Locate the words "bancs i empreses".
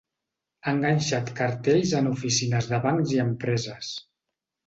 2.87-3.93